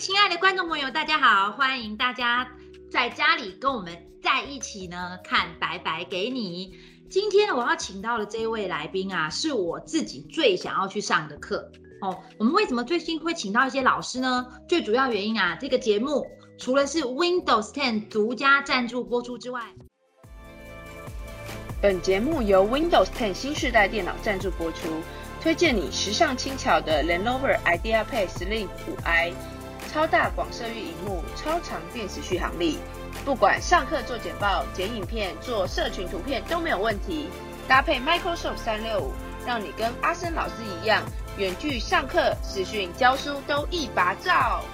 [0.00, 1.52] 亲爱的观众朋友，大家好！
[1.52, 2.48] 欢迎大家
[2.90, 6.72] 在家里跟我们在一起呢，看白白给你。
[7.10, 11.70] 今天我要请到的这位来宾啊，是我自己最想要去上的课
[12.00, 12.18] 哦。
[12.38, 14.46] 我们为什么最近会请到一些老师呢？
[14.66, 16.26] 最主要原因啊，这个节目
[16.56, 19.60] 除了是 Windows 10独家赞助播出之外，
[21.82, 24.88] 本节目由 Windows 10新世代电脑赞助播出，
[25.42, 28.66] 推荐你时尚轻巧的 Lenovo IdeaPad Slim
[29.04, 29.34] 5i。
[29.92, 32.78] 超大广色域荧幕，超长电池续航力，
[33.24, 37.28] 不管上课做简报、剪影片、做社群图片都没有问题。
[37.66, 39.12] 搭配 Microsoft 三六五，
[39.44, 41.02] 让你跟阿森老师一样，
[41.36, 44.64] 远距上课、视讯教书都一把照。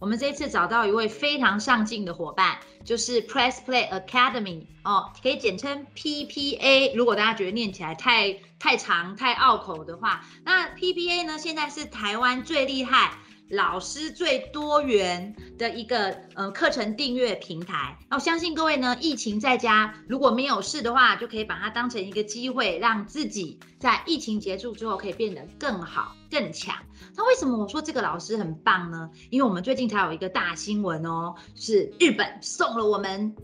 [0.00, 6.94] 我们这次找到一位非常上进的伙伴，就是 Press Play Academy 哦，可以简称 PPA。
[6.94, 13.18] 如果大家觉得念起来太太长、太拗口的话，那 PPA 呢，现在是台湾最厉害。
[13.50, 26.74] 老师最多元的一个呃课程订阅平台，那我相信各位呢，疫情在家如果没有事的话，就可以把它当成一个机会，让自己在疫情结束之后可以变得更好更强。
[27.16, 29.08] 那为什么我说这个老师很棒呢？
[29.30, 33.34] 因为我们最近才有一个大新闻哦，是日本送了我们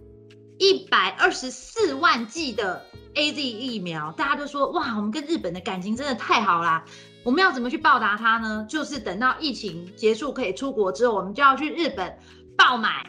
[0.58, 6.84] 一百二十四万剂的 A Z 疫苗，大家都说哇，我们跟日本的感情真的太好啦。
[7.24, 8.66] 我们要怎么去报答他呢？
[8.68, 12.18] 就是等到疫情结束可以出国之后，我们就要去日本
[12.54, 13.06] 爆买、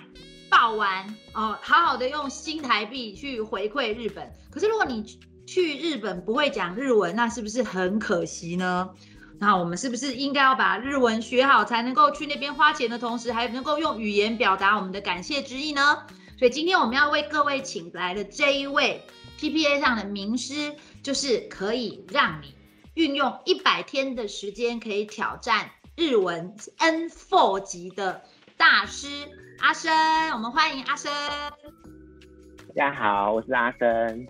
[0.50, 4.32] 爆玩哦，好好的用新台币去回馈日本。
[4.50, 5.04] 可是如果你
[5.46, 8.90] 去日本不会讲日文，那是不是很可惜呢？
[9.38, 15.98] 那我们是不是应该要把日文学好，才能够去那边花钱的同时，还能够用语言表达我们的感谢之意呢？
[16.40, 19.06] 所以今天我们要为各位请来的这一位
[19.38, 22.55] PPA 上的名师，就是可以让你。
[22.96, 28.22] 运用一百天的时间可以挑战日文 N4 级的
[28.56, 29.10] 大师
[29.60, 29.92] 阿生，
[30.32, 31.12] 我们欢迎阿生。
[32.70, 34.26] 大家好，我是阿生。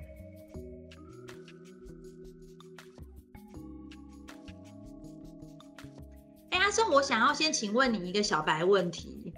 [6.49, 9.31] 哎，阿生，我想要先请问你一个小白问题。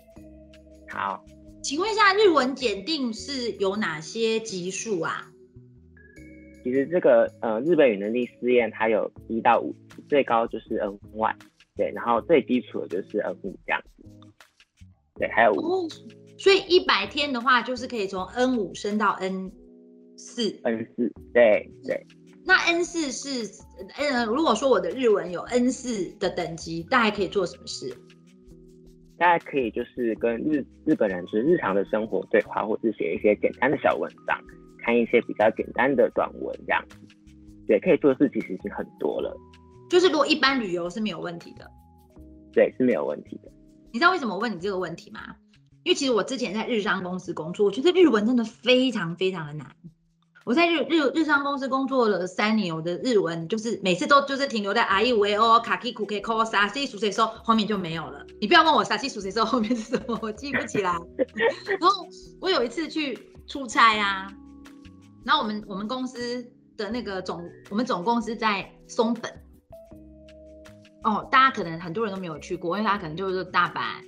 [0.87, 1.25] 好，
[1.61, 5.29] 请问一下，日文检定是有哪些级数啊？
[6.67, 11.33] 其实这个呃日本语能力试验，它有一到五级，最高就是 N one，
[11.77, 14.03] 对，然后最基础的就是 N 五这样子，
[15.17, 15.87] 对，还有五，
[16.37, 19.49] 所以一百天的话，就是可以从 N 五升到 N
[20.17, 22.05] 四，N 四，对对。
[22.45, 23.63] 那 N 四是，
[23.95, 27.95] 呃，如果说我的日文有 N 四的等级，大概可以做什么事？
[29.17, 34.37] 大家可以就是跟日日本人就是日常的生活对话，或是写一些简单的小文章。
[34.87, 36.95] 看一些比较简单的短文，这样子，
[37.67, 39.35] 对，可以做的事其实已经很多了。
[39.89, 41.69] 就是如果一般旅游是没有问题的，
[42.53, 43.51] 对，是没有问题的。
[43.91, 45.35] 你知道为什么我问你这个问题吗？
[45.83, 49.75] 因为其实我之前在日商公司工作，我觉得日文真的非常非常的难。
[50.45, 58.25] 我在日日日商公司工作了三年，我的日文就是每次都就是停留在 I V O 卡 K 库 K K S A C 数谁说后面就没有了。
[58.39, 60.93] 你不要问我 A C 数谁说后面是什么，我记不起来。
[61.79, 62.07] 然后
[62.39, 64.31] 我有一次去出差啊。
[65.27, 69.29] 然后我们我们公司的那个总，我们总公司在松本，
[71.03, 74.05] 哦，大家可能很多人都没有去过，因为他可能就是大阪，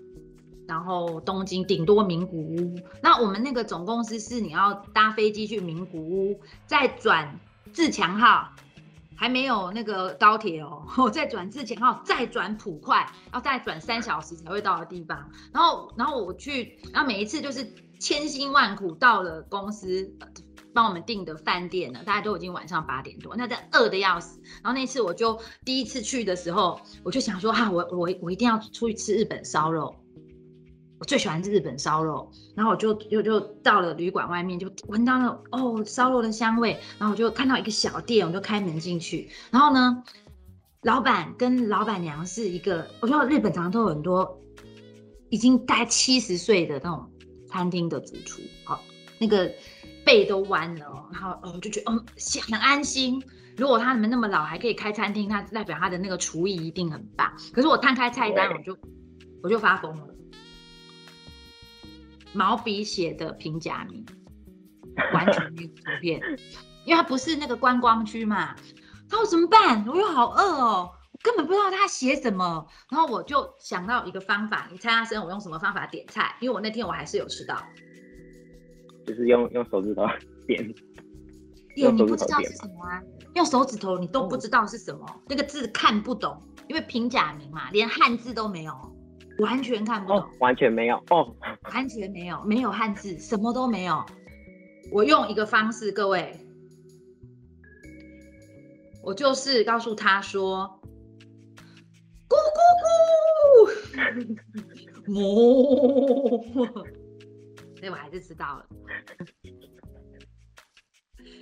[0.65, 2.73] 然后东京，顶多名古屋。
[3.03, 7.37] 那我们那个总公司是你要搭飞机去名古屋，再转
[7.73, 8.53] 自强号，
[9.17, 15.29] 还没有那个高铁哦， 再转自强号，再转普快，要再转三小时才会到的地方。
[15.51, 17.67] 然后然后我去，然后每一次就是
[17.99, 20.09] 千辛万苦到了公司。
[20.79, 24.39] 帮我们订的饭店呢，大家都已经晚上八点多，那在饿的要死。
[24.63, 29.93] 然后那次我就第一次去的时候，我就想说哈，我我我一定要出去吃日本烧肉，
[30.97, 32.31] 我最喜欢吃日本烧肉。
[32.55, 36.79] 然后我就就就到了旅馆外面，就闻到了哦烧肉的香味。
[36.97, 39.29] 然后我就看到一个小店，我就开门进去。
[39.51, 40.01] 然后呢，
[40.83, 44.41] 老板跟老板娘是一个，我觉得日本常常都有很多
[45.29, 47.11] 已经大概七十岁的那种
[47.49, 48.79] 餐厅的主厨，好
[49.19, 49.51] 那个。
[50.09, 52.03] 背都弯了，然后我就觉得，嗯，
[52.49, 53.23] 很安心。
[53.55, 57.31] 如果他们那么老还可以开餐厅，那代表他的那个厨艺一定很棒。
[57.53, 58.75] 可是我摊开菜单，我就
[59.43, 60.07] 我就发疯了。
[62.33, 64.03] 毛笔写的平假名，
[65.13, 66.19] 完全没有图片，
[66.85, 68.55] 因为它不是那个观光区嘛。
[69.07, 69.85] 他说怎么办？
[69.85, 72.65] 我又好饿哦，我根本不知道他写什么。
[72.89, 76.35] 然后我就想到一个方法，你猜他生我用什么方法点菜？
[76.39, 77.63] 因为我那天我还是有吃到。
[79.09, 80.03] 就是用用手指头
[80.45, 80.63] 点，
[81.73, 83.01] 点你不知道是什么啊？
[83.33, 88.73] 用手指头你都不知道是什么，那个字看不懂，因为平假名嘛，连汉字都没有。
[89.39, 91.35] 完全看不懂，哦，完全没有哦，
[91.73, 94.05] 完全没有，没有汉字，什么都没有。
[94.91, 96.39] 我用一个方式，各位，
[99.01, 100.79] 我就是告诉他说
[102.29, 102.59] ：“咕咕
[105.07, 105.17] 咕，
[106.77, 106.83] 哞。”
[107.79, 108.65] 所以我还是知道了。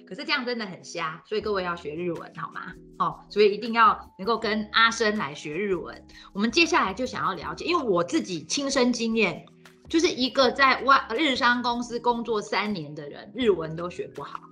[0.08, 2.74] 可是这样真的很瞎，所以各位要学日文好吗？
[3.00, 6.08] 哦，所以一定要能够跟阿生来学日文。
[6.34, 9.46] 我们接下来就想要了解，因为我自己亲身经验，
[9.90, 14.47] 就是一个在外日商公司工作三年的人，日文都学不好。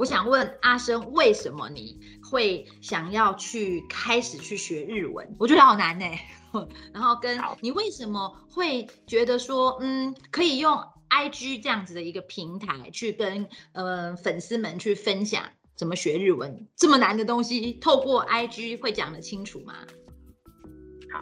[0.00, 5.36] 我想问阿生，为什么你会想要去开始去学日文？
[5.38, 6.06] 我觉得好难呢。
[6.94, 10.74] 然后跟你为什么会觉得说，嗯，可以用
[11.08, 15.42] I G 这样子的一个平台去跟呃粉丝们去分享
[15.76, 19.74] 怎么学日文这么难的东西，透过 I G 会讲得清楚吗？
[21.12, 21.20] 好，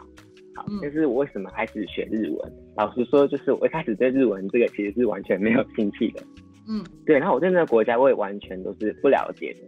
[0.55, 2.53] 好，就是我为什么开始学日文？
[2.77, 6.23] 老实说，就是我一开始对日文这个其实是完全没有兴趣的。
[6.69, 9.67] 嗯，对，然后我对那个国家我也完全都是不了解的。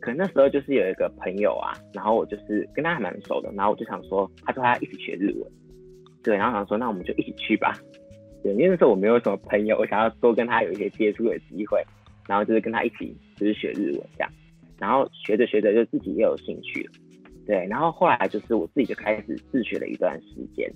[0.00, 5.50] 可能那时候就是有一个朋友啊，然后我就是跟他还蛮熟的，然后我就想说，他说他要一起学日文，
[6.22, 7.72] 对，然后想说那我们就一起去吧。
[8.42, 11.82] 对，因为那时候我没有什么朋友，我想要多跟他有一些接触的机会，
[12.28, 14.30] 然后就是跟他一起就是学日文这样，
[14.78, 16.92] 然后学着学着就自己也有兴趣了，
[17.46, 20.70] 对，然后后来就是我自己就开始自学了一段时间，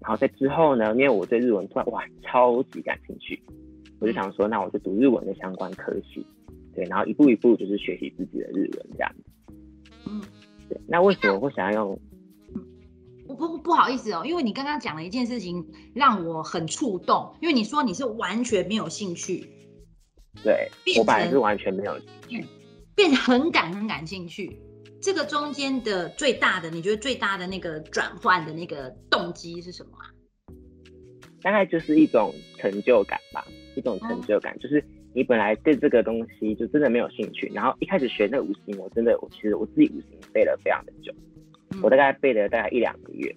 [0.00, 3.40] 然后在之后呢，因为我对日文突然哇超级感兴趣，
[4.04, 6.26] 我就想说那我就读日文的相关科系，
[6.74, 9.54] 对，然后一步一步就是学习自己的日文这样子，
[10.04, 10.20] 嗯，
[10.68, 11.98] 对，那为什么会想要用？
[13.26, 19.48] 不不好意思哦，因为你刚刚讲了一件事情让我很触动，因为你说你是完全没有兴趣，
[20.42, 20.68] 对，
[20.98, 22.46] 我本来是完全没有兴趣，
[22.94, 24.60] 变成很感很感兴趣，
[25.00, 30.12] 这个中间的最大的，你觉得最大的那个转换的那个动机是什么啊？
[31.40, 34.82] 大概就是一种成就感吧，一种成就感，就是
[35.12, 41.12] 你本来对这个东西就真的没有兴趣，然后一开始学那五行，我真的我其实我自己五行背了非常的久。
[41.82, 43.34] 我大概背了大概一两个月，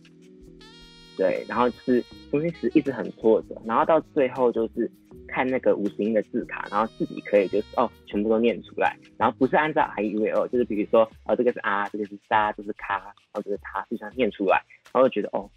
[1.18, 4.90] 对，然后就是中间是一直很挫折，然后到最后就是
[5.28, 14.62] 看那个五十音的字卡，然后自己可以就是哦全部都念出来，然后不是按照 I U V O，就是比如说哦这个是啊，这个是沙，这是卡，然后这是他，就想念出来，
[14.94, 15.50] 然后觉得哦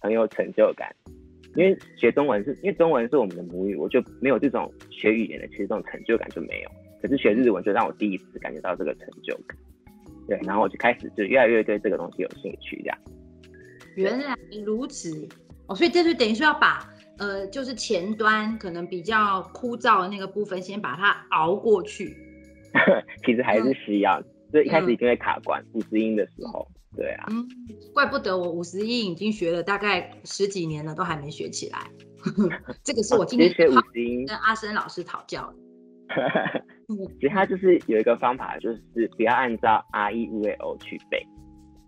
[0.00, 0.96] 很有成就感，
[1.54, 6.70] 因为学中文是因为中文是我们的母语，我就没有这种学语言的其实这种成就感就没有，
[7.00, 9.56] 可是学日文就让我第一次感觉到这个成就感。
[10.28, 12.98] 对，然后我就开始就越来越对这个东西有兴趣，这样。
[13.96, 15.28] 原来如此
[15.66, 16.88] 哦，所以这就等于说要把
[17.18, 22.16] 呃，就是前端可能比较枯燥的那个部分，先把它熬过去。
[23.26, 26.66] 其实还是需要，所以一开始一定会卡关五十音的时候。
[26.96, 27.46] 对啊，嗯，
[27.94, 31.78] 怪不得我五十音已经学了大概十几年了，都还没学起来。
[32.84, 35.56] 这个是我今天学五十音跟阿生老师讨教的。
[37.18, 41.26] 其实它就是有一个方法，就是不要按照 R E U A O 去背。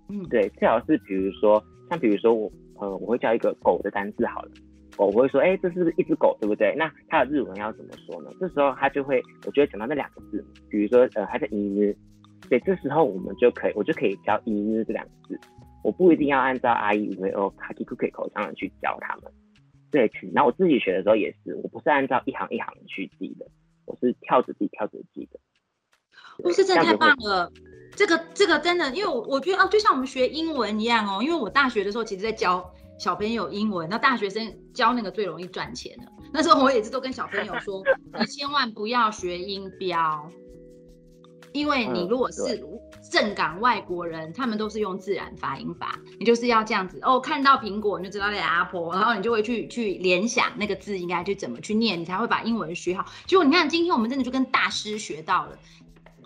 [0.09, 2.51] 嗯，对，最好是比如说，像比如说我，
[2.81, 4.51] 呃，我会叫一个狗的单字好了，
[4.97, 6.75] 狗我会说，哎，这是一只狗，对不对？
[6.77, 8.31] 那它的日文要怎么说呢？
[8.41, 11.95] 这时候它就会，我就会讲到那两个字，比如说，呃，它叫伊呢，
[12.49, 15.41] 对，这时候我们就可以，我就可以教伊呢这两个字，
[15.83, 19.33] 我不一定要按照 R E U A O 卡基库克口上的去教他们。
[19.91, 23.47] 对，那我自己学的时候也是，我不是按照一行一行去记的。
[23.87, 25.39] 我是跳着记，跳着记的。
[26.45, 27.53] 哇，这真的太棒了！
[27.95, 31.23] 这个这个真的，因为我我觉得哦，就像我们学英文一样哦。
[31.23, 36.05] 因为我大学的时候，其实在教小朋友英文，那大学生教那个最容易赚钱的。
[36.33, 37.83] 那时候我也是都跟小朋友说，
[38.19, 40.29] 你千万不要学音标。
[41.55, 42.61] 因为你如果是
[43.09, 47.21] 正港外国人，他们都是用自然发音法，你就是要这样子哦。
[47.21, 53.07] 看到苹果你就知道那 apple，然后你就会去去联想那个字应该去怎么去念，你才会把英文学好。
[53.27, 55.57] 结果你看今天我们真的就跟大师学到了。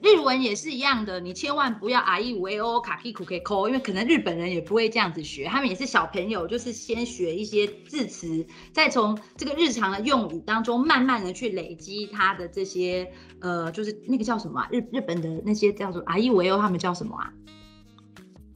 [0.00, 14.66] 日文也是一样的，你千万不要 i e v o 卡 p 库 k o 因为可能日本人也不会这样子学，他们也是小朋友，就是先学一些字词，再从这个日常的用语当中慢慢的去累积他的这些呃，就是那个叫什么？
[14.70, 17.32] 日日本的那些叫做 i e v o 他们叫什么啊？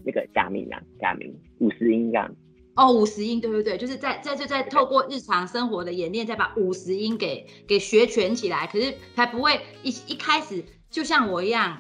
[0.05, 2.33] 那个假名啊，假名五十音这样。
[2.77, 10.65] 哦，五十音，对对对，就是在在就在透过日常生活的演练，再把五十音给给学全起来，可是才不会一一开始。
[10.93, 11.79] 就像我一样，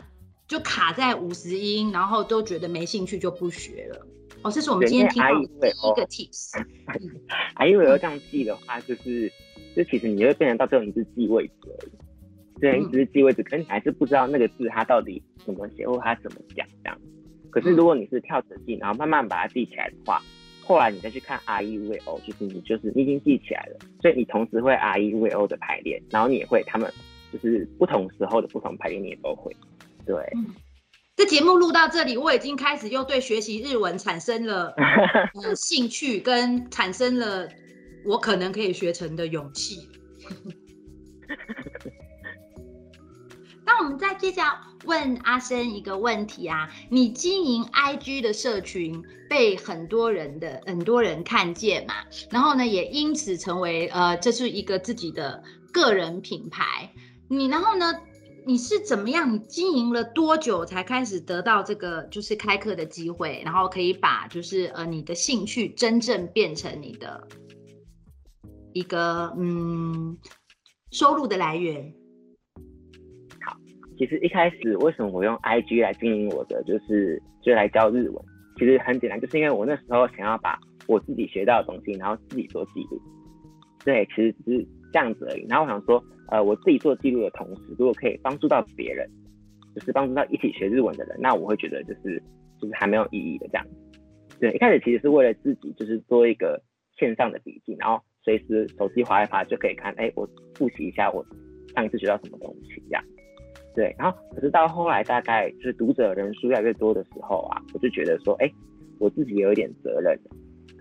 [0.49, 4.07] 就卡在五十音，然后都觉得没兴趣就不学了。
[4.43, 6.53] 哦，这是我们今天听到第一个 tips。
[7.55, 9.31] 还以为要这样记的话，就是
[9.77, 11.93] 就其实你会变成到最后你是记位置而已。
[12.59, 16.99] 虽然你只是记位置，可是你还是不知道那个字它到底怎么写或它怎么讲这样。
[17.51, 20.23] 可是如果你是跳着记，然后慢慢把它记起来的话，
[20.65, 26.91] 后来你再去看 R E V O，就是你就是你已经记起来了，所以你同时会 R E V O 的排列，然后你也会他们
[27.33, 29.55] 就是不同时候的不同排列，你也都会。
[30.05, 30.15] 对，
[31.17, 34.75] 这节目录到这里，我已经开始又对学习日文产生了
[35.43, 37.49] 呃兴趣，跟产生了
[38.05, 39.89] 我可能可以学成的勇气。
[43.65, 44.43] 那我们再接着
[44.85, 51.95] 问阿生一个问题啊，你经营 IG 的社群被很多人的很多人看见嘛，
[52.31, 56.91] 然后呢也因此成为呃这是一个自己的个人品牌，
[57.33, 57.87] 你然后呢
[58.45, 59.33] 你是怎么样？
[59.33, 67.27] 你经营了多久才开始得到这个就是开课的机会，然后可以把就是呃你的兴趣真正变成你的
[68.75, 70.19] 一个嗯
[70.91, 71.95] 收入的来源？
[73.41, 73.57] 好
[73.97, 78.25] 其实一开始为什么我用 IG 来经营我的，就是就来教日文，
[78.59, 83.01] 其实很简单，就是因为我那时候想要把我自己学到的东西，然后自己做记录。
[83.85, 85.47] 对，其实只是这样子而已。
[85.49, 89.09] 然后我想说，呃，我自己做记录的同时，如果可以帮助到别人，
[89.75, 92.23] 就是帮助到一起学日文的人，那我会觉得就是
[92.61, 93.67] 就是还没有意义的这样。
[94.39, 96.63] 对，一开始其实是为了自己，就是做一个
[96.99, 101.25] 线上的笔记，然后随时手机划一划就可以看，哎，我复习一下我
[101.75, 103.05] 上一次学到什么东西这样。
[103.75, 108.51] 对，然后可是到后来，大概就是读者人数越来越多的时候啊，我就觉得说，哎，
[108.99, 110.19] 我自己有一点责任，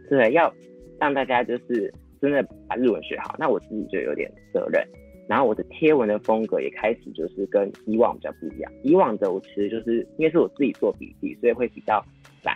[0.09, 0.53] 对，要
[0.99, 4.87] 让大家就是真的把日文学好，那我自己就有点责任。
[5.27, 8.71] 然后我的贴文的风格也开始就是跟以往比较不一样。
[8.83, 12.03] 以往的我其实就是因为是我自己做笔记，所以会比较
[12.43, 12.55] 散，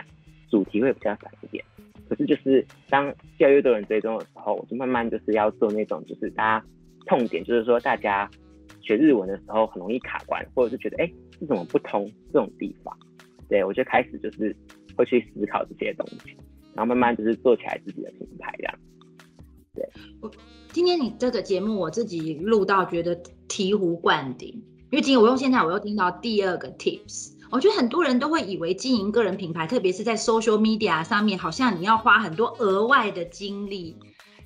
[0.50, 1.64] 主题会比较散一点。
[2.08, 3.06] 可是就是当
[3.38, 6.66] 越来越多人追踪的时候，我就慢慢就是要做那种就是大家
[7.06, 8.30] 痛点，就是说大家。
[8.82, 12.96] 学日文的时候很容易卡关，或者是觉得哎，这怎么不通这种地方？
[13.48, 14.54] 对我就开始就是
[14.96, 16.36] 会去思考这些东西，
[16.72, 18.74] 然后慢慢就是做起来自己的品牌这样。
[19.76, 19.88] 对，
[20.20, 20.30] 我
[20.72, 23.14] 今天你这个节目我自己录到觉得
[23.46, 24.48] 醍醐灌顶，
[24.90, 33.96] 因为今天我用现在我又听到第二个 tips，我觉得很多人都会以为经营个人品牌，特别是在 social media 上面，好像你要花很多额外的精力。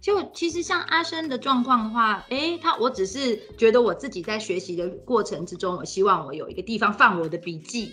[0.00, 7.92] 就其实像阿生的状况的话，哎，他我只是觉得我自己在学习的过程之中，我希望我有一个地方放我的笔记，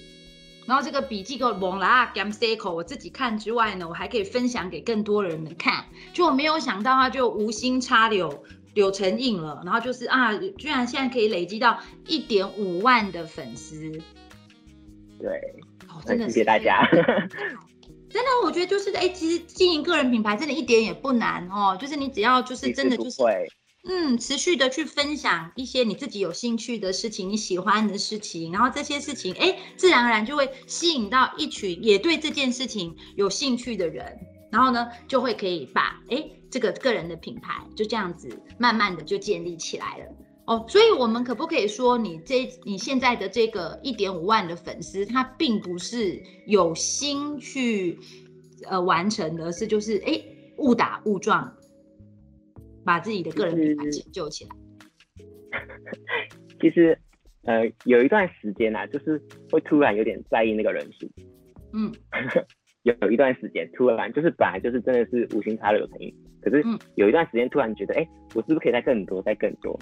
[0.68, 5.86] 然后这个笔记够蒙啦，gam c 口我自己看之外呢，我还可以分享给更多人们看。
[6.14, 8.44] 就我没有想到，他就无心插柳
[8.74, 13.90] 柳成荫了，然后就是啊，居然现在可以累积到一点五万的粉丝。
[15.20, 15.42] 对，
[16.06, 16.86] 真的谢谢大家。
[18.10, 23.18] 真的，我觉得就是哎，其实经营个人品牌真的一点也不难哦，就是你只要就是真的就是
[23.90, 34.20] 嗯，持续的去分享一些你自己有兴趣的事情，你喜欢的事情，然后这些事情哎，自然而然就会吸引到一群也对这件事情有兴趣的人，
[34.52, 38.28] 然后呢，就会可以把哎这个个人的品牌就这样子
[38.58, 40.06] 慢慢的就建立起来了。
[40.48, 48.00] 哦，所以我们可不可以说，你这你现在的这个一点五万的粉丝，他并不是有心去
[48.64, 50.22] 呃完成的，是就是哎
[50.58, 51.54] 误打误撞
[52.88, 54.52] 把自己的个人品牌成就起来。
[56.62, 56.98] 其实
[57.44, 61.06] 呃有一段时间啊，就是会突然有点在意那个人数，
[61.74, 61.92] 嗯。
[62.84, 66.64] 有一段时间突然就是本来就是真的是无心插柳成荫，可是
[66.96, 69.78] 有一段时间突然觉得，哎，我是不是可以再更多再更多？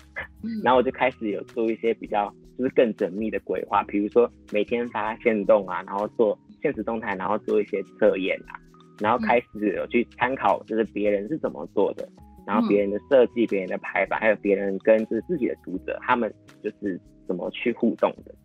[0.63, 8.57] 然后我就开始有做一些比较就是更缜密的规划，比如说每天发现动啊，然后做现实动态，然后做一些测验啊，
[8.99, 12.09] 然后开始有去参考就是别人是怎么做的，
[12.45, 16.33] 然后别人的设计、别人的排版，还有别人跟就是自己的读者他们
[16.63, 18.35] 就是怎么去互动的，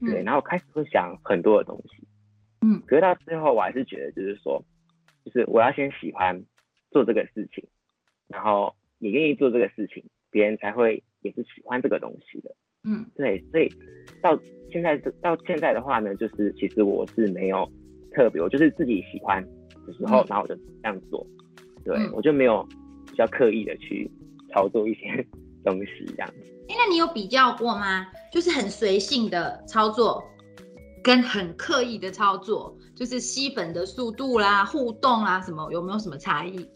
[0.00, 2.06] 对，然后开始会想很多的东西。
[2.60, 4.62] 嗯，可是到最后，我还是觉得，就是说，
[5.24, 6.42] 就是我要先喜欢
[6.90, 7.64] 做这个事情，
[8.26, 12.54] 然后你愿意做这个事情，别人才会也是喜欢这个东西的。
[12.82, 13.68] 嗯，对，所以
[14.22, 14.38] 到
[14.70, 17.70] 现在到现在的话呢，就是其实我是没有
[18.12, 19.42] 特别，我就是自己喜欢
[19.86, 21.26] 的时候，然后我就这样做。
[21.84, 22.66] 对，我就没有
[23.14, 24.10] 比较刻意的去
[24.52, 25.24] 操作一些
[25.64, 26.28] 东西这样。
[26.68, 28.06] 哎，那你有比较过吗？
[28.32, 30.22] 就是很随性的操作。
[31.02, 36.66] 跟很刻意的操作，就是吸粉的速度啦、互动啦什么，有没有什么差异？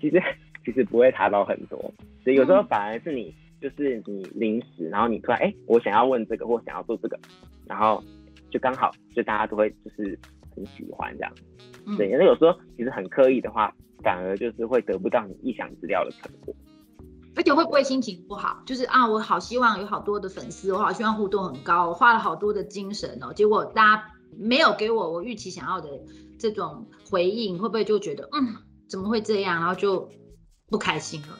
[0.00, 0.22] 其实
[0.64, 1.76] 其实不会差到很多，
[2.22, 7.18] 所以有时候反而是你就是你临时，然后你突然哎，我想要问这个或想要做这个，
[7.66, 8.00] 然后
[8.52, 10.16] 就刚好就大家都会就是
[10.54, 11.32] 很喜欢这样。
[11.98, 16.54] 对，那有时候其实很刻意的话，反而就是会得不到你意想之料的成果。
[17.36, 18.62] 而且会不会心情不好？
[18.66, 25.88] 就是啊，我好希望有好多的粉丝，我好希望互动很高，我花了好多的精神哦，结果大家没有给我我预期想要的
[26.38, 28.56] 这种回应，会不会就觉得嗯
[28.88, 30.10] 怎么会这样，然后就
[30.68, 31.38] 不开心了？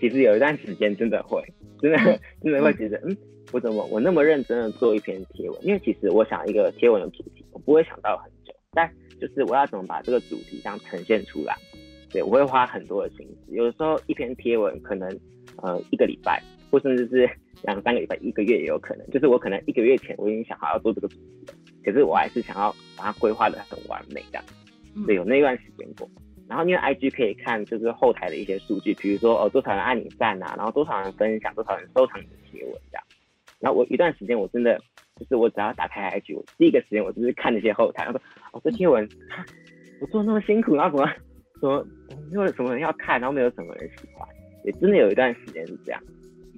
[0.00, 1.44] 其实有一段时间真的会，
[1.80, 1.98] 真的
[2.42, 3.16] 真的会觉得嗯，
[3.52, 5.64] 我怎么我那么认真的做一篇贴文？
[5.64, 8.33] 因为其实我想一个贴文的主题，我不会想到很久，
[8.74, 8.90] 但
[9.20, 11.56] 就是我要怎么把这个主题这样呈现出来？
[12.10, 15.08] 对我会花很多的心思，有的时候一篇贴文可能
[15.56, 16.40] 呃一个礼拜，
[16.70, 17.28] 或甚至是
[17.62, 19.04] 两三个礼拜、一个月也有可能。
[19.10, 21.54] 就是我可能一个月前我已经想好要做这个主题了，
[21.84, 24.44] 可是我还是想要把它规划的很完美这样。
[25.06, 26.08] 对，有那段时间过。
[26.46, 33.04] 然后因为 IG 可以看就是后台的一些数据，比如说哦多少人按你赞啊，然后多少人分享，多少人收藏你的贴文这样。
[33.58, 34.80] 然后我一段时间我真的
[35.18, 39.08] 就是我只要打开 IG，我第一个时间我就是看那些后台，然后说哦这贴文
[40.00, 41.12] 我做那么辛苦，然后怎么？
[41.60, 41.86] 说
[42.30, 44.28] 没有什么人要看，然后没有什么人喜欢，
[44.64, 46.02] 也真的有一段时间是这样。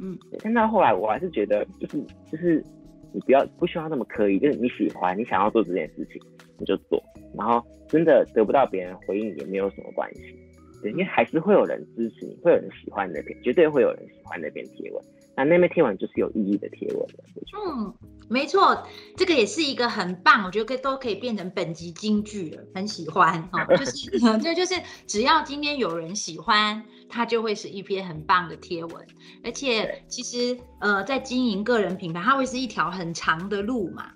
[0.01, 2.65] 嗯，但到后来我还是觉得，就是就是
[3.13, 6.21] 你不要不需要那么刻意，就是你喜欢，你想要做这件事情，
[6.59, 7.01] 你就做。
[7.37, 10.35] 然后真的得不到别人回应也没有什么关系，
[10.83, 15.05] 对，因为还是会有人支持你，会有人喜欢那篇，绝对会有人喜欢那篇贴文。
[15.37, 17.25] 那那篇贴文就是有意义的贴文了。
[17.67, 17.95] 嗯，
[18.29, 23.59] 没错，这个也是一个很棒，我觉得可以都可以变成本集金句了，很喜欢哦。
[23.77, 24.75] 就是这就是
[25.07, 29.07] 只要今天有人喜欢，它就会是一篇很棒的贴文。
[29.45, 34.11] 而且其实呃，在经营个人品牌，它会是一条很长的路嘛。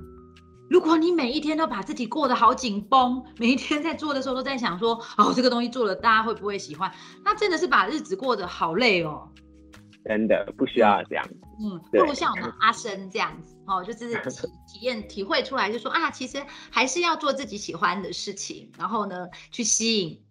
[0.71, 6.93] 如果你每一天都把自己过得好紧绷，每一天在做的时候都在想说，哦，这个东西做了大家会不会喜欢？
[7.25, 9.29] 那真的是把日子过得好累哦。
[10.05, 11.25] 真的不需要这样，
[11.61, 20.23] 嗯，不如像我们阿生这样子哦，就是 体体验体会出来，就说啊，其实还是要做自己喜欢的事情，然后呢，去吸引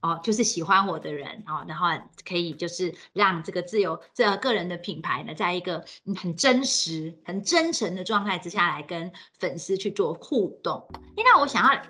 [0.00, 1.88] 哦，就是喜欢我的人哦，然后
[2.26, 5.84] 可以就是让这个自由这个人的品牌呢，在一个
[6.16, 10.88] 很真实、很真诚的状态之下来跟粉丝去做互动。
[11.16, 11.82] 那我想要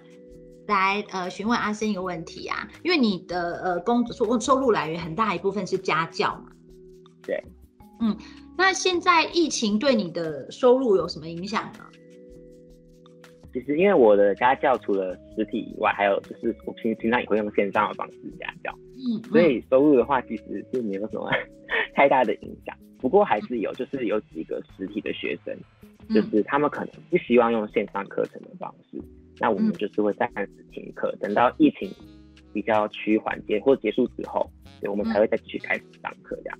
[0.66, 6.50] 来呃询问阿生一个问题啊，因为你的呃工作收收入来源很大一部分是家教嘛。
[7.28, 7.44] 对，
[8.00, 8.16] 嗯，
[8.56, 11.84] 那现在疫情对你的收入有什么影响呢？
[13.52, 21.30] 其实因为我的家教除了实体以外，还有就是我平平常也会用线上的方式家教，嗯，所以收入的话其实是没有什么
[21.94, 22.74] 太大的影响。
[22.98, 25.54] 不过还是有，就是有几个实体的学生，
[26.14, 28.98] 就是他们可能不希望用线上课程的方式，
[29.38, 31.90] 那我们就是会暂时停课，等到疫情
[32.52, 36.58] 比较趋缓结或结束之后，对，我们才会再继续开始上课这样。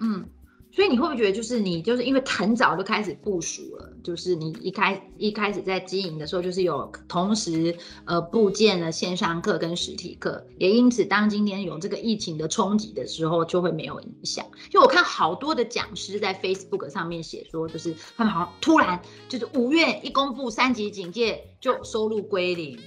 [0.00, 0.24] 嗯，
[0.70, 14.44] 所以你会不会觉得，就是你就是因为很早就开始部署了，就是你一开一开始在经营的时候，就是有同时呃部建了线上课跟实体课，也因此当今天有这个疫情的冲击的时候，就会没有影响。
[14.70, 22.78] 就我看好多的讲师在 Facebook 上面写说，就是他们好像突然就是五月一公布三级警戒，就收入归零。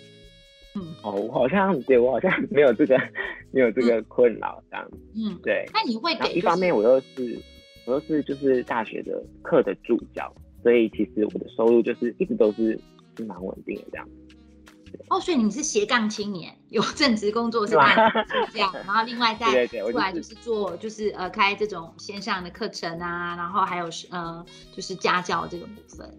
[0.74, 2.98] 嗯，哦，我好像对我好像没有这个
[3.52, 4.98] 没有这个困扰这样子。
[5.16, 5.66] 嗯，对。
[5.74, 7.38] 那你会给一方面，我又是
[7.86, 12.80] 我又是就是大学的课的助教，所以其实我的收入就是一直都是
[13.18, 14.08] 是蛮稳定的这样。
[15.10, 17.96] 哦，所以你是斜杠青年，有正职工作是干
[18.28, 26.10] 助教，然后另外再出来就是做就是呃开这种线上的课程啊，然后还有是呃就是家教这个部分。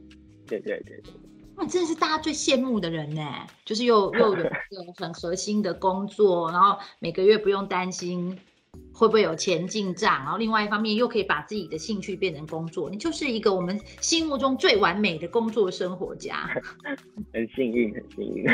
[0.46, 1.12] 对对对对。
[1.56, 3.22] 那真的是大家最羡慕的人呢，
[3.64, 4.50] 就是又又有
[4.96, 8.36] 很核心的工作，然后每个月不用担心
[8.92, 16.48] 会不会有钱进账，然后另外一方面又可以把自己的兴趣变成工作，你就是一个我们心目中最完美的工作生活家。
[17.32, 18.44] 很幸运，很幸运。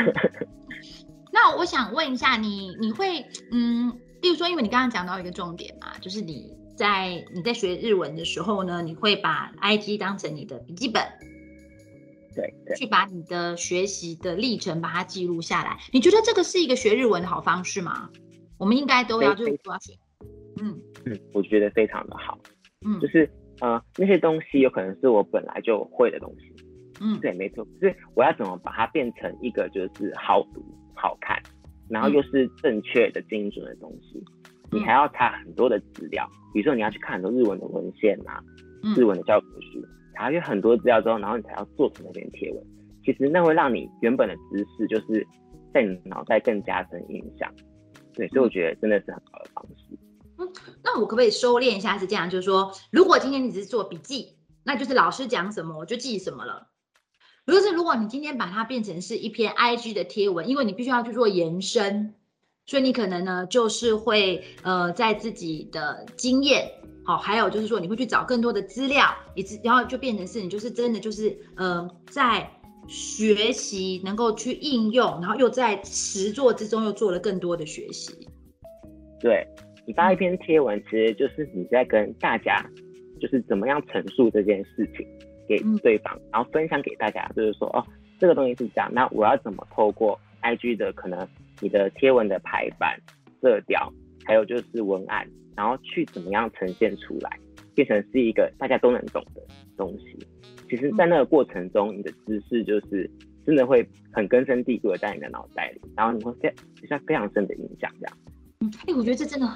[1.31, 11.03] 那我想问一下你，你会嗯，例如说，因为你刚刚讲到一个重点嘛，就是你在你在学日文的时候呢，你会把 IG 当成你的笔记本。
[12.65, 15.77] 对，去把你的学习的历程把它记录下来。
[15.91, 18.09] 你觉得这个是一个学日文的好方式吗？
[18.57, 19.93] 我们应该都要就是都要学。
[20.61, 22.37] 嗯嗯，我觉得非常的好。
[22.85, 23.29] 嗯，就是
[23.61, 26.53] 呃那些东西有可能是我本来就会的东西。
[27.01, 27.65] 嗯，对，没错。
[27.65, 30.63] 可是我要怎么把它变成一个就是好读、
[30.95, 31.41] 好看，
[31.89, 34.23] 然后又是正确的、精准的东西？
[34.71, 38.39] 你还要查很多的资料，比如说你要去看很多日文的文献啊，
[38.95, 39.83] 日文的教科书。
[40.19, 42.61] 查阅很多资料之后，然后你才要做成那篇贴文。
[43.05, 45.25] 其实那会让你原本的知识，就是
[45.73, 47.49] 在你脑袋更加深印象。
[48.13, 49.97] 对，所以我觉得真的是很好的方式。
[50.37, 50.51] 嗯，
[50.83, 51.97] 那我可不可以收敛一下？
[51.97, 56.67] 是这样，就是说，如果今天你只是做笔记，那就是老师讲什么我就记什么了。
[57.45, 62.13] 如果是如果你今天把它变成是一篇 IG 的贴文，因为你必须要去做延伸，
[62.69, 66.69] 所以你可能呢就是会呃在自己的经验。
[67.03, 72.47] 好，还有就是说，你会去找更多的资料，以及然后就变成是你就是真的就是，呃，在
[72.87, 78.13] 学习，能够去应用，然后又在实作之中又做了更多的学习。
[79.19, 79.43] 对
[79.87, 82.63] 你发一篇贴文，其实就是你在跟大家，
[83.19, 85.03] 就是怎么样陈述这件事情
[85.47, 87.83] 给对方，然后分享给大家，就是说哦，
[88.19, 91.27] 这个东西是这样，那我要怎么透过 IG 的可能
[91.61, 92.99] 你的贴文的排版、
[93.41, 93.91] 色调，
[94.25, 97.37] 还有就是文案，然后去怎么样呈现出来，
[97.75, 99.41] 变成是一个大家都能懂的
[99.77, 100.17] 东西。
[100.69, 103.09] 其实，在那个过程中，你的知识就是
[103.45, 108.17] 真的会很根深蒂固的在你的脑袋里，然后你会非留下非常深的印象，这样。
[108.61, 109.49] 嗯，哎，我觉得这真的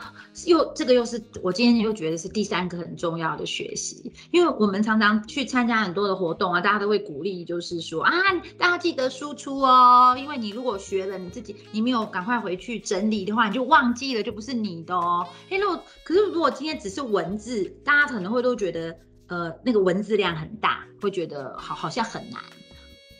[0.45, 8.13] 又这个又是我今天又觉得是第三个很重要的学习，因为我们常常去参加很多的活动啊，大家都会鼓励，就是说啊，
[8.57, 15.27] 大家记得输出哦，因为你如果学了你自己，你没有赶快回去整理的话，你就忘记了，就不是你的哦。
[15.49, 18.95] 哎，如果可是如果今天只是文字，大家可能会都觉得
[19.27, 22.41] 呃那个文字量很大，会觉得好好像很难。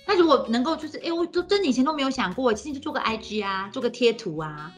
[0.07, 4.73] 那如果能够就是哎，我都真的以前都没有想过，其实就做个 IG 啊，做个贴图啊。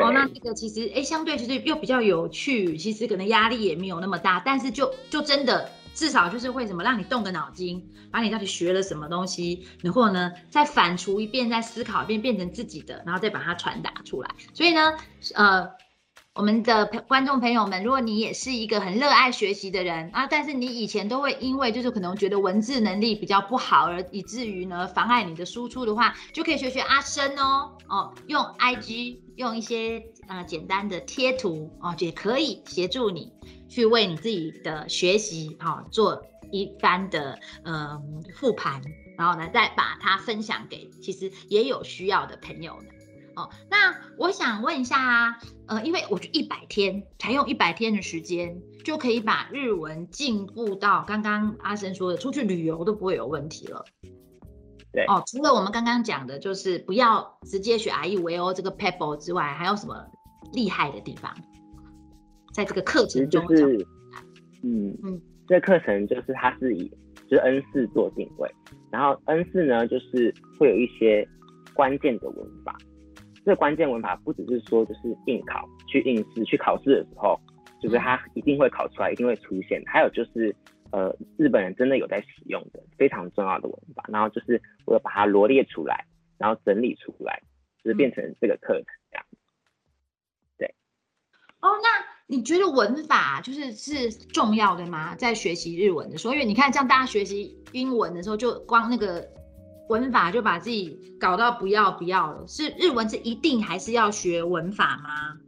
[0.00, 14.30] 哦，那这个其实哎，相对其实又比较有趣，其实可能压力也没有那么大，但是就就真的至少就是会什么让你动个脑筋，把你到底学了什么东西，然后呢再反刍一遍，再思考一遍，变成自己的，然后再把它传达出来。
[14.54, 14.92] 所以呢，
[15.34, 15.68] 呃。
[16.38, 33.32] 我们的观众朋友们，如果你也是一个很热爱学习的人啊，但是你以前都会因为就是可能觉得文字能力比较不好，而以至于呢妨碍你的输出的话，就可以学学阿生哦哦，用 IG 用一些呃简单的贴图哦，也可以协助你
[33.68, 36.22] 去为你自己的学习哈做
[36.52, 38.80] 一番的嗯复盘，
[39.18, 42.90] 然后呢再把它分享给其实也有需要的朋友呢。
[43.38, 53.84] 哦，那我想问一下啊，呃，因为我觉得一百天才用一百天的时间，就可以把日文进步到刚刚阿生说的，出去旅游都不会有问题了。
[54.92, 60.04] 对，哦，除了我们刚刚讲的，就是不要直接学 I E V O 这个 Pebble 之外，还有什么
[60.52, 61.32] 厉害的地方？
[62.52, 63.86] 在这个课程中，就是
[64.64, 66.90] 嗯嗯，这课程就是它是以
[67.30, 68.52] 就是 N 四做定位，
[68.90, 71.28] 然后 N 四呢就是会有一些
[71.72, 72.76] 关键的文法。
[73.48, 77.40] 这关键文法不只是说就是应考去应试去考试的时候，
[77.80, 79.82] 就是它一定会考出来，一定会出现。
[79.86, 80.54] 还有就是
[80.90, 86.04] 呃日本人真的有在使用的非常重要的文法，然后就是我要把它罗列出来，
[86.36, 87.40] 然后整理出来，
[87.82, 89.24] 就是变成这个课程这样。
[90.58, 90.74] 对。
[91.62, 95.14] 哦，那你觉得文法就是是重要的吗？
[95.14, 99.26] 在学习日文的时候，因为你看像大家学习英文的时候，就光那个。
[99.88, 105.38] 文法就把自己搞到不要不要了，是日文是一定还是要学文法吗？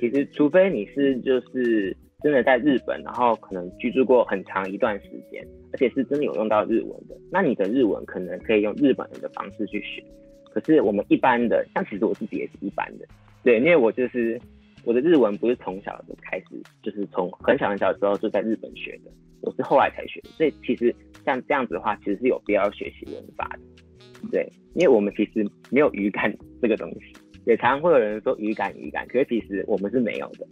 [0.00, 10.04] 其实，除非你是就是真的在日本，然后可能居住过很长一段时间，而且是真的有用到日文的，那你的日文可能可以用日本人的方式去学。
[10.52, 13.06] 可是我们一般的，像其实我自己也是一般的，
[13.42, 14.40] 对，因为我就是
[14.84, 19.10] 我的日文不是从小就开始，就是从很小很小的时候就在日本学的。
[19.46, 27.12] 我是后来才学的，所以其实像这样子的话，其实是有必要学习文法的，对，因为我们其实没有语感这个东西，
[27.46, 30.46] 也常常会有人说语感语感，可是其实我们是没有的，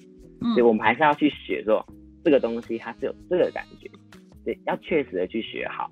[0.54, 1.84] 所以我们还是要去学说
[2.24, 3.90] 这个东西它是有这个感觉，
[4.44, 5.90] 对，要确实的去学好，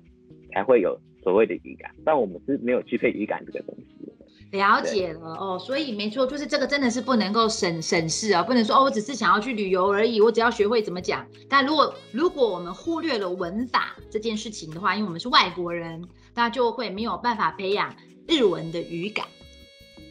[0.53, 4.13] 才会有所谓的语感，但我们是没有具备语感这个东西。
[4.53, 11.25] 了解了哦，所以没错，就是这个真的是不能够省省事啊，不能说哦，我只是想要去旅游而已，我只要学会怎么讲。
[11.49, 17.95] 但如果如果我们忽略了文法这件事情的话，因为我们是外国人，那就会没有办法培养
[18.27, 19.25] 日文的语感。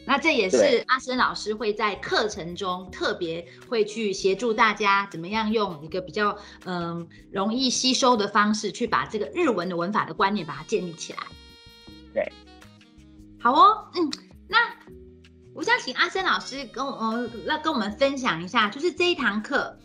[0.05, 11.19] 那这也是阿生老师会在课程中特别会去协助大家怎么样用一个比较嗯容易吸收的方式去把这个日文的文法的观念把它建立起来。
[12.13, 12.29] 对，
[13.39, 14.11] 好哦，嗯。
[14.47, 14.57] 那
[15.55, 19.77] 我想请阿森老师跟我呃，那跟我们分享一下，就是这一堂课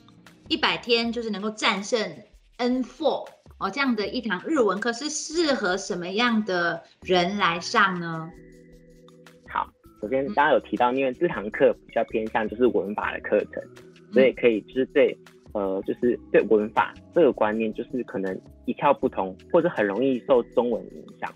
[0.49, 2.01] 一百天就是能够战胜
[2.57, 8.31] N four 哦这样的一堂日文课是适合什么样的人来上呢？
[9.49, 9.69] 好，
[10.01, 13.63] 首先大家有提到，因为这堂课比较偏向就是文法的课程，
[14.13, 15.17] 所以可以就是对
[15.53, 21.31] 呃就是对文法这个观念就是可能一窍不通，或者很容易受中文影响。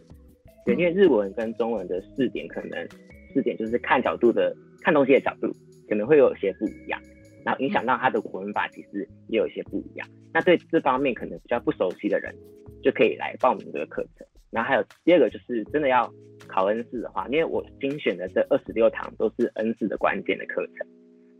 [0.65, 2.89] 对，因为日文跟中文的四点可能。
[3.33, 5.51] 四点就是看角度的看东西的角度
[5.89, 7.01] 可能会有些不一样，
[7.45, 10.09] 然后影响到他的文法其实也有一些不一样。
[10.33, 12.35] 那对这方面可能比较不熟悉的人
[12.83, 14.27] 就可以来报名这个课程。
[14.51, 16.13] 然后还有第二个就是真的要
[16.47, 20.87] 考 N 四的话，因为我精选的这二十六堂都是 N 四的关键的课程，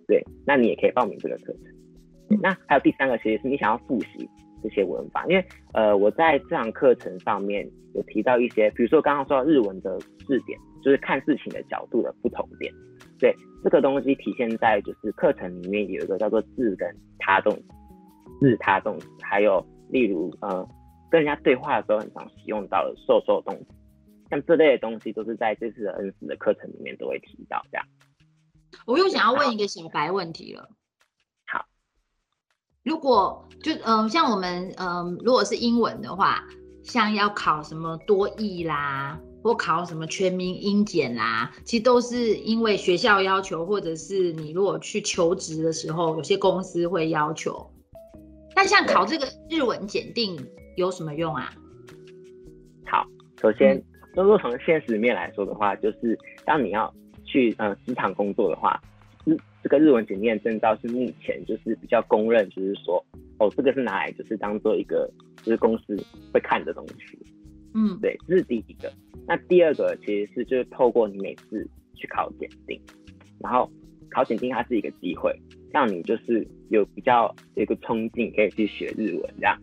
[0.07, 2.41] 对，那你也可以报名这个课程。
[2.41, 4.27] 那还有第三个其实是你想要复习
[4.63, 5.45] 这些文法，因为
[5.75, 12.73] 呃我在这堂课程上面有提到一些，比如说刚刚说到日文的字典，就是看事情的角度的不同点。
[13.19, 17.55] 对，这个东西体现在就是课程里面有一个叫做字跟他动
[18.41, 20.67] 字他动词，还有例如呃
[21.11, 23.67] 跟人家对话的时候很常使用到的受受动词，
[24.31, 27.87] 像这类的东西都是在这次的 N 四的课程里面都会提到这样。
[28.87, 30.69] 我又想要问一个小白问题了。
[32.83, 36.45] 好，如果就嗯，像我们嗯，如果是英文的话，
[36.83, 47.71] 像要考什么多译啦，或考什么全民英检啦，其实都是因为学校要求，或者是你如果去求职的时候，有些公司会要求。
[48.55, 50.37] 但像考这个日文检定
[50.77, 51.53] 有什么用啊？
[52.87, 53.05] 好，
[53.41, 53.83] 首先，
[54.15, 56.93] 如果从现实面来说的话，就是当你要。
[57.25, 58.79] 去呃职场工作的话，
[59.25, 63.05] 日这个日文检定证照是目前就是比较公认，就是说
[63.39, 65.11] 哦这个是拿来就是当做一个
[65.43, 65.97] 就是公司
[66.33, 67.19] 会看的东西，
[67.75, 68.93] 嗯，对，这是第一个。
[69.27, 72.81] 那第二个其实是就是透过你每次去考检定，
[73.41, 73.71] 然后
[74.11, 75.33] 考检定它是一个机会，
[75.71, 79.57] 让你就是有比较有一个冲劲可以去学日文这样。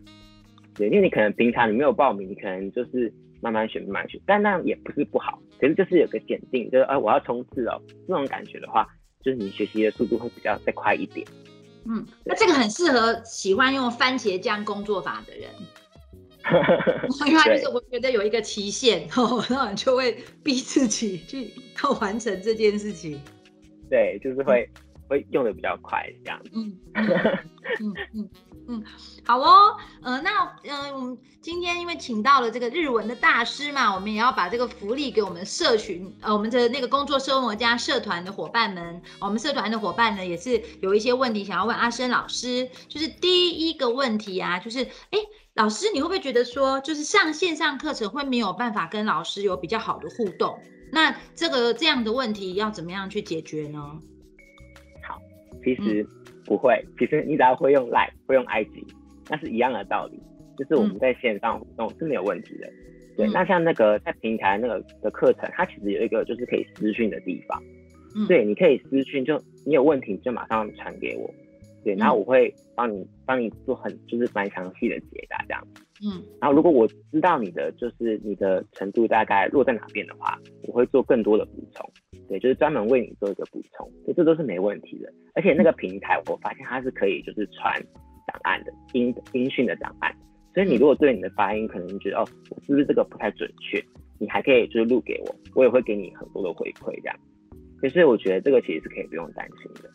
[0.74, 5.38] 对，因为你可能平常你没有报名，你可能就是慢慢学慢慢学，但那样也不是不好。
[5.58, 8.88] 可是就是有个检定，就是啊，我要冲刺哦，这种感觉的话，
[9.22, 11.26] 就是你学习的速度会比较再快一点。
[11.86, 15.50] 嗯，那这个很适合喜欢用番茄酱工作法的人，
[17.26, 21.52] 因为就是我觉得有一个期限， 然后就会逼自己去
[21.82, 23.20] 要完成这件事情。
[23.88, 24.68] 对，就是会。
[25.10, 26.40] 会用的比较快，这样。
[26.54, 27.04] 嗯嗯
[27.80, 28.30] 嗯嗯，
[29.24, 29.76] 好哦。
[30.02, 30.30] 呃，那
[30.64, 39.02] 呃，我们今天因为请到了这个日文的大师嘛，我们也要把这个福利给我们社群，呃，我们的那个工作生活家社团的伙伴们。
[39.20, 42.68] 我们社团的伙伴呢，也是有一些问题想要问阿生老师。
[42.88, 45.18] 就是第一个问题啊，就是，哎，
[45.54, 50.58] 老师，你会不会觉得说，就是上线上课程会没有办法跟老师有比较好的互动？
[50.92, 53.78] 那这个这样的问题要怎么样去解决呢？
[55.06, 55.20] 好
[55.62, 56.04] 其实
[56.50, 58.82] 不会，其实你只要会用 Line，会用 IG，
[59.28, 60.20] 那是一样的道理，
[60.58, 62.68] 就是我们在线上互动是没有问题的。
[63.16, 67.62] 对，那像那个在平台那个的课程，它其实有一个就是可以私讯的地方，
[68.26, 71.32] 对，你可以私讯，就你有问题就马上传给我，
[71.84, 75.64] 对，然后我会帮你帮你做很就是蛮详细的解答这样。
[76.04, 80.36] 嗯，然后如果我知道你的就是你的程度大概落在哪边的话，
[80.66, 81.88] 我会做更多的补充。
[82.30, 85.12] 对，就是专门为你做一个补充，所以这都是没问题的。
[85.34, 87.74] 而且那个平台，我发现它是可以就是传
[88.24, 90.14] 档案的音音讯的档案，
[90.54, 93.84] 所以你如果对你的发音可能觉得哦，我是不是这个不太准确，
[94.20, 97.16] 你还可以就是录给我，我也会给你很多的回馈这样。
[97.82, 99.90] 其实我觉得这个其实是可以不用担心的。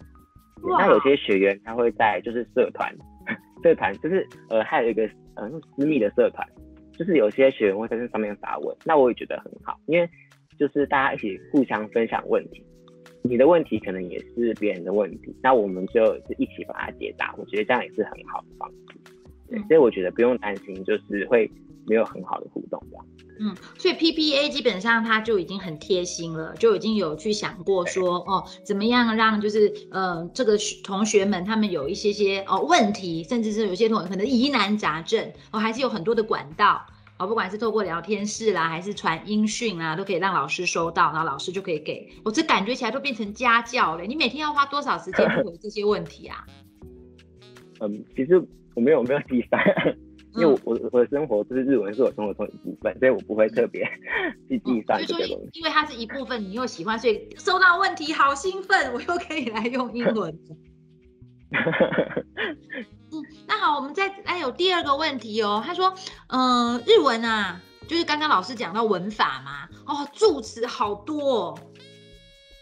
[0.78, 2.94] 那有些学员他会在就是社团，
[3.64, 6.46] 社团就是呃还有一个呃私密的社团，
[6.98, 10.10] 就是有些学员会在这上面发问，那我也觉得很好，因为。
[10.60, 12.64] 就是大家一起互相分享问题，
[13.22, 17.34] 你的问题可能也是别人的问题，那我们就一起把它解答。
[17.38, 18.76] 我觉得这样也是很好的方式。
[19.50, 21.50] 对，所以我觉得不用担心，就是会
[21.86, 23.06] 没有很好的互动这样。
[23.38, 36.86] 嗯，所以 PPA 基本上他就已经很贴心了，就已经有去想过说，哦，怎么样让就是呃这个同学们他们有一些些哦问题，甚至是有些同学可能疑难杂症，哦还是有很多的管道。
[37.18, 42.32] 哦，不管是透过聊天室啦，还是传音讯啊，都可以让老师收到，然后老师就可以给我。
[42.32, 44.04] 这感觉起来都变成家教了。
[44.04, 46.46] 你每天要花多少时间 回这些问题啊？
[47.80, 48.38] 嗯，其实
[48.74, 49.62] 我没有没有计算，
[50.36, 53.86] 因为我我我的生活就是日文是我生活中一部分，所以我不会特别
[54.50, 55.60] 去计算这个东西。
[55.60, 60.38] 因为它是一部分，你又喜欢，所以收到问题好兴奋，我又可以来用英文。
[63.46, 65.62] 嗯，那好，我们再来有第二个问题哦。
[65.66, 65.94] 他说，
[66.28, 71.58] 嗯，日文啊，就是刚刚老师讲到文法嘛，哦，助词好多，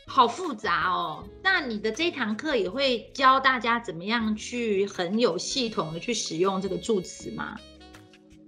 [0.06, 1.24] 好复杂哦。
[1.42, 7.58] 那你的这堂课也会教大家怎么样去很有系统的去使用这个助词吗？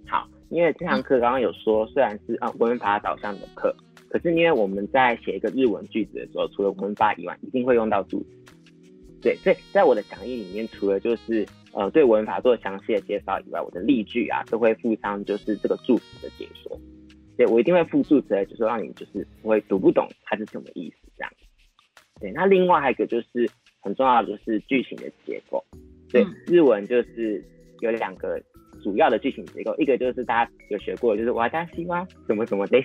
[0.06, 3.74] 好，因为这堂课刚刚有说，虽然是啊文法导向的课，
[4.08, 8.26] 可是因为我们在写一个日文句子的时候，除了文法以外，一定会用到助词。
[9.22, 11.44] 对，所以在我的讲义里面，除了就是
[11.76, 16.80] 呃对文法做详细的介绍以外，我的例句啊都会附上就是这个助词的解说。
[17.36, 21.30] 对我一定会附助词，就是让你就是不会读不懂它是什么意思这样。
[22.18, 23.46] 对，那另外还有一个就是
[23.80, 25.62] 很重要的就是句型的结构。
[26.10, 27.44] 对，日文就是
[27.80, 28.40] 有两个
[28.82, 32.82] 主要的句型结构，一个就是大家有学过，就是我家希望什么什么的，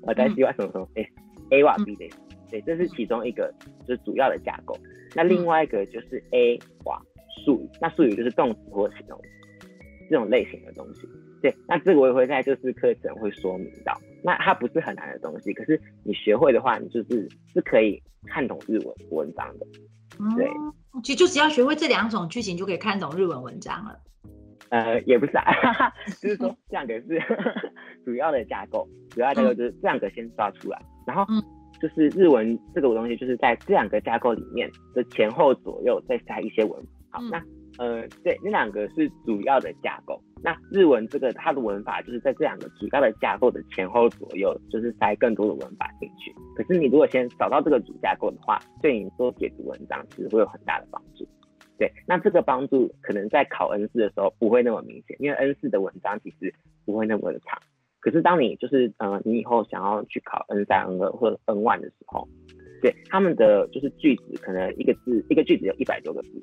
[0.00, 1.04] 我家希望什么什么的
[1.50, 2.08] ，A 哇 B 的。
[2.50, 3.52] 对，这是其中一个
[3.86, 4.74] 就是主要的架构。
[5.14, 7.02] 那另外一个就是 A 话
[7.44, 9.28] 术语，那术语就是动词或形容词。
[10.10, 11.08] 这种类型的东西。
[11.40, 13.96] 对，那这个我也会在就是课程会说明到。
[14.24, 19.66] 那它不是很难的东西，可是你学会的话，你就是是可以看懂日文文章的。
[20.36, 20.50] 对，
[21.04, 23.96] 其实就只要学会这两种句型，就可以看懂日文文章了。
[24.70, 25.44] 呃，也不是啊，
[26.20, 27.22] 就是说这两个是
[28.04, 31.24] 主要的架构，主要架构就是这两个先抓出来，然后
[31.80, 36.82] 就是日文这个东西就是在这两个架构里面的前后左右再加一些文。
[37.10, 37.42] 好，那
[37.78, 40.20] 呃，对，那两个是主要的架构。
[40.42, 46.34] 那日文这个它的文法就是在这两个主要的架构的前后左右，就是塞更多的文法进去。
[46.54, 51.26] 可是你如果先找到这个主架构的话，对你做解读文章其实会有很大的帮助。
[51.78, 57.58] 对，那这个帮助可能在考 N 四的时候不会那么明显，因为 N 四的文章其实不会那么的长。
[58.00, 62.28] 可是当你就是呃你以后想要去考 N 三、N 二或者 N one 的时候，
[62.82, 66.42] 对他们的就是句子可能一个字一个句子有一百多个字，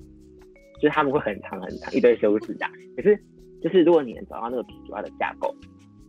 [0.81, 2.65] 就是他们会很长很长一堆修饰的。
[2.95, 3.17] 可是
[3.61, 5.55] 就是如果你能找到那个主要的架构，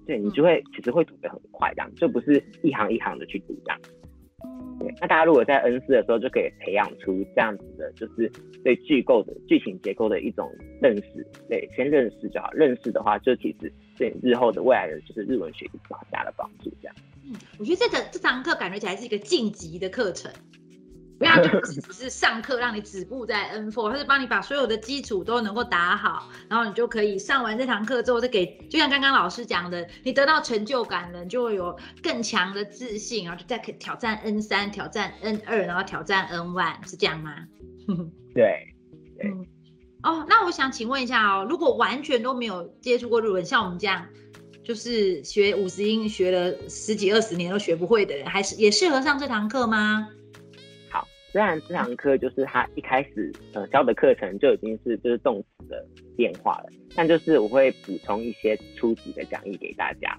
[0.07, 3.81] 对你就会其实会读得很快，这样就不是一行一行的去读这样。
[5.01, 8.31] 那大家如果在 N 四的时候就可以培养出这样子的，就是
[8.63, 10.49] 对剧构的剧情结构的一种
[10.81, 11.27] 认识。
[11.49, 12.51] 对，先认识就好。
[12.53, 16.73] 认识的话，就其实对日后的未来的就是日文学习有很大的帮助。
[16.81, 16.95] 这样。
[17.27, 20.31] 嗯，我觉得这个这堂课感觉起来是一个晋级的课程。
[21.19, 37.35] 不要就 只是上课让你止步在 N four，他是帮你把所有的基础都能够打好，然后你就可以上完这堂课之后再给，就像刚刚老师讲的，你得到成就感了，你就会有更强的自信，然后就再可以挑战 N 三挑战 N 二然后挑战 N1，是这样吗？
[38.35, 38.75] 对，
[39.19, 39.31] 对。
[40.05, 44.07] 哦，那我想请问一下哦，如果完全都没有接触过日文，像我们这样，
[44.63, 50.07] 就是学五十音学了十几二十年都学不会的人，还是也适合上这堂课吗？
[51.31, 55.85] 虽然这堂课就是他一开始呃教的课程就已经是就是动词的
[56.17, 60.19] 变化了，但就是我会补充一些初级的讲义给大家，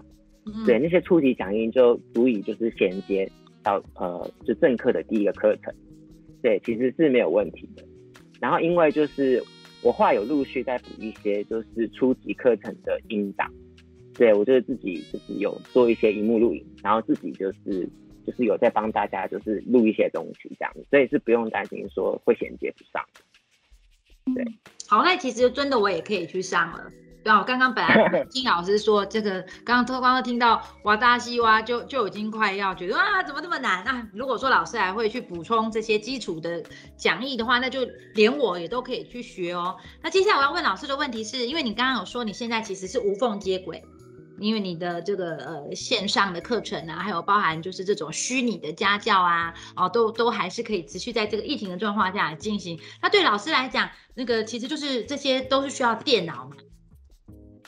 [0.67, 3.27] 对那些初级讲义就足以就是衔接
[3.63, 5.73] 到呃就正课的第一个课程，
[6.43, 7.83] 对其实是没有问题的。
[8.39, 9.43] 然后因为就是
[9.81, 13.51] 我后来有陆续在补一些就是初级课程的音档，
[14.13, 17.89] 对我就是自己就是有做一些荧幕录影，然后自己就是。
[18.29, 23.03] 就是有在帮大家，就是录一些东西这样子，所以是不用担心说会衔接不上。
[24.35, 24.45] 对，
[24.87, 26.85] 好，那其实真的我也可以去上了。
[27.23, 34.07] 对啊，我刚刚本来 听老师说这个，刚刚刚刚听到哇大西哇，就就已经快要觉得啊，怎么这么难啊？
[34.13, 36.63] 如果说老师还会去补充这些基础的
[36.95, 37.81] 讲义的话，那就
[38.13, 39.75] 连我也都可以去学哦。
[40.03, 43.83] 那接下来我要问老师的问题是，因为你刚刚有说你现在其实是无缝接轨。
[44.39, 52.79] 因为你的这个呃线上的课程啊，还有包含就是这种虚拟的家教啊，哦，都都还是可以持续在这个疫情的状况下进行。
[53.01, 56.55] 那对老师来讲，那个其实就是这些都是需要电脑嘛。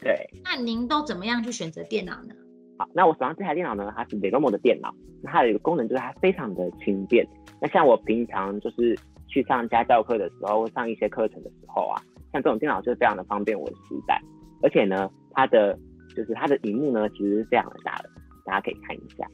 [0.01, 0.29] 对。
[0.43, 2.34] 那您都怎么样去选择电脑呢？
[2.77, 7.27] 好，那我手上这台电脑呢，它是 Lenovo 的电脑，那它有一个功能就是它非常的轻便。
[7.62, 12.01] 那像我平常就是去上家教课的时候，上一些课程的时候啊，
[12.34, 14.19] 像这种电脑就是非常的方便我携带，
[14.63, 15.77] 而且呢，它的
[16.15, 18.10] 就是它的荧幕呢，其实是非常的大的，
[18.45, 19.28] 大家可以看一下。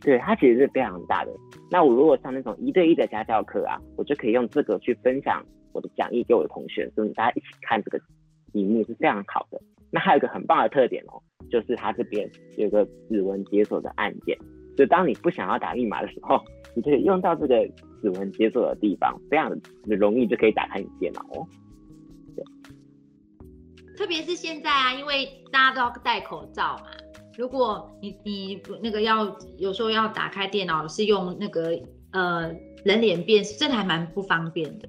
[0.00, 1.32] 对，它其实是非常大的。
[1.70, 8.00] 那我如果上那种一对一的家教课啊，我就可以用这个去分享我的讲义给我的同学，所以大家一起看这个
[8.52, 9.60] 荧幕是非常好的。
[9.90, 14.38] 那还有一个很棒的特点哦，就是它这边有个指纹解锁的按键，
[14.76, 16.40] 所以当你不想要打密码的时候，
[16.76, 17.66] 你可以用到这个
[18.00, 21.46] 指纹解锁的地方，非常的容易就可以打开你电脑哦。
[23.96, 26.86] 特别是现在啊，因为大家都要戴口罩嘛。
[27.36, 31.78] 如果你你那个要有时候要打开电脑是用那个
[32.12, 32.54] 呃
[32.84, 34.88] 人脸辨识，真的还蛮不方便的。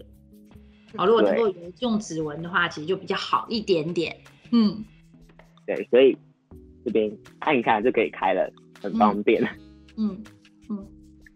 [0.97, 4.15] 哦，如果能够用指纹的话，其实就比较好一点点。
[4.51, 4.83] 嗯，
[5.65, 6.17] 对，所以
[6.85, 9.43] 这边按一下就可以开了，很方便。
[9.97, 10.23] 嗯
[10.69, 10.87] 嗯，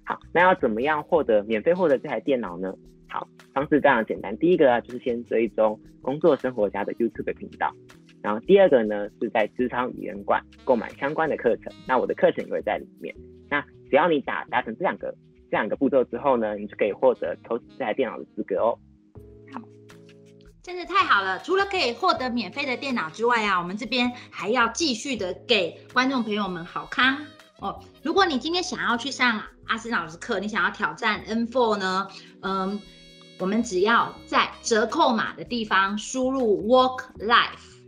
[0.05, 2.73] 好，那要怎么样获得免费获得这台电脑呢？
[3.11, 4.37] 好，方式非常简单。
[4.37, 7.75] 第一个啊，就是先追踪工作生活家的 YouTube 频道，
[8.23, 11.73] 然后第二个呢，是在职场语言馆购买相关的课程。
[11.85, 13.13] 那我的课程也会在里面。
[13.49, 15.13] 那只要你达达成这两个
[15.49, 18.79] 这两个步骤之后呢，你就可以获得投资这台电脑的资格哦。
[19.53, 19.61] 好，
[20.63, 21.37] 真的太好了！
[21.39, 27.17] 除了可以获得免费的电脑之外啊，我们这边还要继续的给观众朋友们好康
[27.59, 27.83] 哦。
[28.03, 32.07] 如果你今天想要去上阿森老师课，你想要挑战 N4 呢？
[32.41, 32.79] 嗯。
[33.41, 37.81] 我们只要在折扣码的地方输入 work life，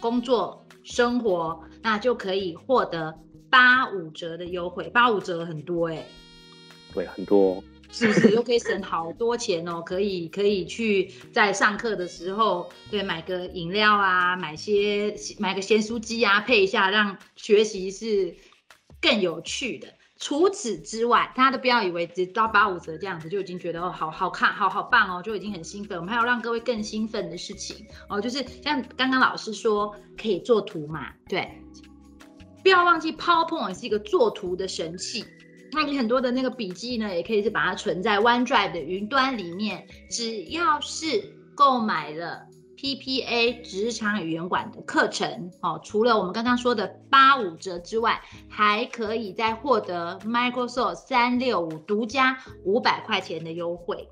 [0.00, 3.14] 工作生活，那就可以获得
[3.50, 4.88] 八五折的优惠。
[4.88, 6.06] 八五折很多哎，
[6.94, 7.62] 对，很多。
[7.90, 9.82] 是不是又可以省好多钱哦？
[9.82, 18.34] 可以可以去在上课的时候，对，买个饮料啊，买些买个咸酥鸡啊，配一下，让学习是
[19.02, 19.88] 更有趣的。
[20.22, 25.98] 除此之外，大家都不要以为只到八五折这样子就已经觉得哦好好看，好好棒哦，就已经很兴奋。
[25.98, 31.50] 我们还有让各位更兴奋的事情哦，就是像刚刚老师说可以做图嘛，对，
[32.62, 35.24] 不要忘记 PowerPoint 是一个做图的神器。
[35.72, 39.84] 那你很多的那个笔记呢，也可以是把它存在 OneDrive 的云端里面。
[40.08, 42.46] 只要是购买了
[42.82, 54.08] PPA 职场语言馆的课程，哦，除了我们刚刚说的八五折之外，还可以再获得 Microsoft 三六五独家五百块钱的优惠。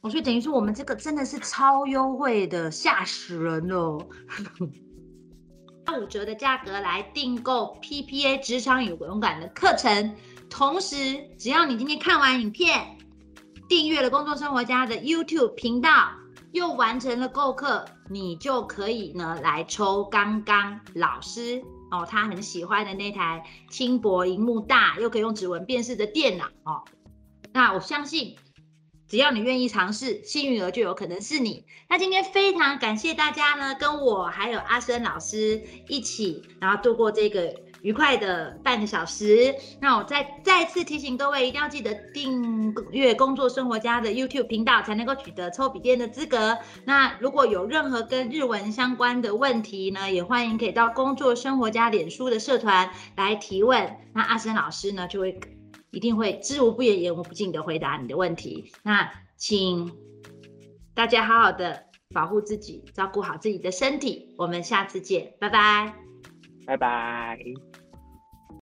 [0.00, 3.98] 我所以等于说我们这个真的是超优惠的，吓死人了！
[5.84, 10.14] 八五折的价格来订购 PPA 职场语言馆的课程。
[10.48, 10.96] 同时，
[11.36, 12.96] 只要你今天看完影片，
[13.68, 16.10] 订阅了工作生活家的 YouTube 频道，
[16.52, 26.84] 又完成了购课，你就可以呢来抽刚刚老师哦他很喜欢的那台轻薄、荧幕大又可以用指纹辨识的电脑哦。
[27.52, 28.36] 那我相信，
[29.08, 31.64] 只要你愿意尝试，幸运儿就有可能是你。
[31.88, 37.67] 那今天非常感谢大家呢，跟我还有阿生老师一起，然后度过这个。
[37.82, 46.58] 愉快的半个小时，那我再再次提醒各位，一定要记得订阅工作生活家的 YouTube 频道，才能够取得抽笔电的资格。
[46.84, 53.96] 那如果有任何跟日文相关的问题呢，也欢迎可以到工作生活家脸书的社团来提问。
[54.12, 55.38] 那阿生老师呢，就会
[55.90, 58.72] 一定会知无不言，言无不尽的回答你的问题。
[58.82, 59.92] 那请
[60.94, 64.34] 大家好好的保护自己，照顾好自己的身体。
[64.36, 66.07] 我们下次见，拜拜。
[66.68, 67.38] 拜拜。